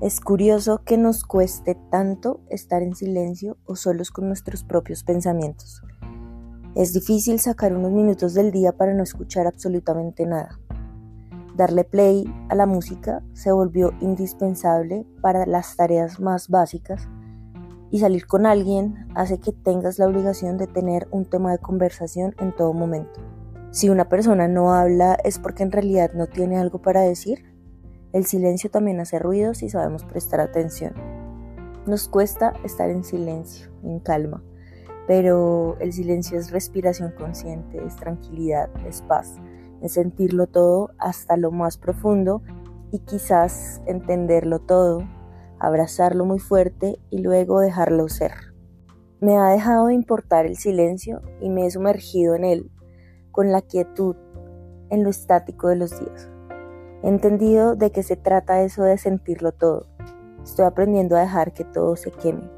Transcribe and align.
Es 0.00 0.20
curioso 0.20 0.84
que 0.84 0.96
nos 0.96 1.24
cueste 1.24 1.74
tanto 1.90 2.40
estar 2.50 2.82
en 2.82 2.94
silencio 2.94 3.56
o 3.64 3.74
solos 3.74 4.12
con 4.12 4.28
nuestros 4.28 4.62
propios 4.62 5.02
pensamientos. 5.02 5.82
Es 6.76 6.92
difícil 6.92 7.40
sacar 7.40 7.74
unos 7.74 7.90
minutos 7.90 8.32
del 8.32 8.52
día 8.52 8.70
para 8.70 8.94
no 8.94 9.02
escuchar 9.02 9.48
absolutamente 9.48 10.24
nada. 10.24 10.60
Darle 11.56 11.82
play 11.82 12.32
a 12.48 12.54
la 12.54 12.66
música 12.66 13.24
se 13.32 13.50
volvió 13.50 13.92
indispensable 14.00 15.04
para 15.20 15.46
las 15.46 15.74
tareas 15.74 16.20
más 16.20 16.48
básicas 16.48 17.08
y 17.90 17.98
salir 17.98 18.28
con 18.28 18.46
alguien 18.46 19.08
hace 19.16 19.38
que 19.38 19.50
tengas 19.50 19.98
la 19.98 20.06
obligación 20.06 20.58
de 20.58 20.68
tener 20.68 21.08
un 21.10 21.24
tema 21.24 21.50
de 21.50 21.58
conversación 21.58 22.36
en 22.38 22.54
todo 22.54 22.72
momento. 22.72 23.20
Si 23.72 23.90
una 23.90 24.08
persona 24.08 24.46
no 24.46 24.72
habla 24.72 25.18
es 25.24 25.40
porque 25.40 25.64
en 25.64 25.72
realidad 25.72 26.12
no 26.14 26.28
tiene 26.28 26.56
algo 26.56 26.80
para 26.80 27.00
decir 27.00 27.47
el 28.12 28.24
silencio 28.24 28.70
también 28.70 29.00
hace 29.00 29.18
ruido 29.18 29.54
si 29.54 29.68
sabemos 29.68 30.04
prestar 30.04 30.40
atención. 30.40 30.94
Nos 31.86 32.08
cuesta 32.08 32.54
estar 32.64 32.90
en 32.90 33.04
silencio, 33.04 33.70
en 33.82 34.00
calma, 34.00 34.42
pero 35.06 35.76
el 35.80 35.92
silencio 35.92 36.38
es 36.38 36.50
respiración 36.50 37.12
consciente, 37.12 37.84
es 37.84 37.96
tranquilidad, 37.96 38.70
es 38.86 39.02
paz, 39.02 39.36
es 39.82 39.92
sentirlo 39.92 40.46
todo 40.46 40.90
hasta 40.98 41.36
lo 41.36 41.50
más 41.50 41.78
profundo 41.78 42.42
y 42.90 43.00
quizás 43.00 43.82
entenderlo 43.86 44.58
todo, 44.58 45.06
abrazarlo 45.58 46.24
muy 46.24 46.38
fuerte 46.38 46.98
y 47.10 47.18
luego 47.18 47.60
dejarlo 47.60 48.08
ser. 48.08 48.32
Me 49.20 49.36
ha 49.36 49.48
dejado 49.48 49.88
de 49.88 49.94
importar 49.94 50.46
el 50.46 50.56
silencio 50.56 51.22
y 51.40 51.50
me 51.50 51.66
he 51.66 51.70
sumergido 51.70 52.34
en 52.34 52.44
él 52.44 52.70
con 53.32 53.52
la 53.52 53.62
quietud, 53.62 54.16
en 54.90 55.04
lo 55.04 55.10
estático 55.10 55.68
de 55.68 55.76
los 55.76 55.90
días. 55.98 56.30
He 57.02 57.08
entendido 57.08 57.76
de 57.76 57.90
qué 57.90 58.02
se 58.02 58.16
trata 58.16 58.62
eso 58.62 58.82
de 58.82 58.98
sentirlo 58.98 59.52
todo. 59.52 59.86
Estoy 60.42 60.64
aprendiendo 60.64 61.16
a 61.16 61.20
dejar 61.20 61.52
que 61.52 61.64
todo 61.64 61.96
se 61.96 62.10
queme 62.10 62.50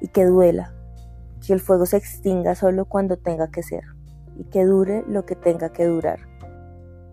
y 0.00 0.08
que 0.08 0.24
duela, 0.24 0.74
que 1.46 1.52
el 1.52 1.60
fuego 1.60 1.86
se 1.86 1.96
extinga 1.96 2.54
solo 2.54 2.86
cuando 2.86 3.16
tenga 3.16 3.50
que 3.50 3.62
ser 3.62 3.84
y 4.36 4.44
que 4.44 4.64
dure 4.64 5.04
lo 5.06 5.24
que 5.26 5.36
tenga 5.36 5.70
que 5.70 5.84
durar 5.84 6.18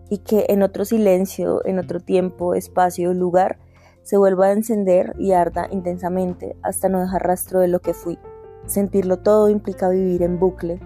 y 0.08 0.18
que 0.18 0.46
en 0.48 0.62
otro 0.62 0.84
silencio, 0.84 1.64
en 1.64 1.78
otro 1.78 2.00
tiempo, 2.00 2.54
espacio, 2.54 3.14
lugar, 3.14 3.58
se 4.02 4.16
vuelva 4.16 4.46
a 4.46 4.52
encender 4.52 5.14
y 5.18 5.32
arda 5.32 5.66
intensamente 5.70 6.56
hasta 6.62 6.88
no 6.88 7.00
dejar 7.00 7.26
rastro 7.26 7.60
de 7.60 7.68
lo 7.68 7.80
que 7.80 7.94
fui. 7.94 8.18
Sentirlo 8.66 9.18
todo 9.18 9.48
implica 9.48 9.88
vivir 9.88 10.22
en 10.22 10.38
bucle, 10.38 10.80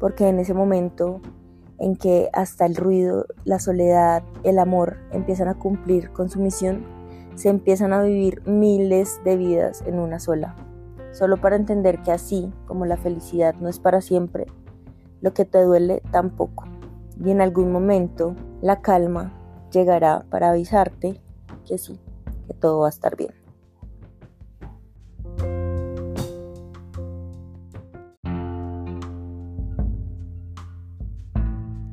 porque 0.00 0.28
en 0.28 0.38
ese 0.38 0.54
momento 0.54 1.20
en 1.78 1.96
que 1.96 2.30
hasta 2.32 2.66
el 2.66 2.76
ruido, 2.76 3.26
la 3.44 3.58
soledad, 3.58 4.22
el 4.42 4.58
amor 4.58 4.96
empiezan 5.12 5.48
a 5.48 5.58
cumplir 5.58 6.10
con 6.10 6.28
su 6.28 6.40
misión, 6.40 6.84
se 7.34 7.48
empiezan 7.48 7.92
a 7.92 8.02
vivir 8.02 8.42
miles 8.46 9.20
de 9.24 9.36
vidas 9.36 9.82
en 9.86 9.98
una 9.98 10.20
sola. 10.20 10.54
Solo 11.12 11.36
para 11.36 11.56
entender 11.56 12.02
que 12.02 12.12
así 12.12 12.52
como 12.66 12.86
la 12.86 12.96
felicidad 12.96 13.54
no 13.60 13.68
es 13.68 13.78
para 13.78 14.00
siempre, 14.00 14.46
lo 15.20 15.32
que 15.32 15.44
te 15.44 15.62
duele 15.62 16.02
tampoco. 16.10 16.64
Y 17.22 17.30
en 17.30 17.40
algún 17.40 17.70
momento 17.70 18.34
la 18.60 18.80
calma 18.80 19.32
llegará 19.70 20.24
para 20.30 20.50
avisarte 20.50 21.20
que 21.66 21.78
sí, 21.78 22.00
que 22.46 22.54
todo 22.54 22.80
va 22.80 22.86
a 22.86 22.90
estar 22.90 23.16
bien. 23.16 23.43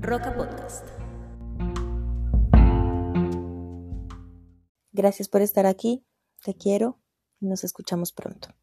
Roca 0.02 0.34
Podcast. 0.36 0.88
Gracias 4.92 5.30
por 5.30 5.42
estar 5.42 5.68
aquí, 5.68 6.04
te 6.44 6.56
quiero 6.56 7.00
y 7.40 7.46
nos 7.46 7.64
escuchamos 7.64 8.12
pronto. 8.12 8.56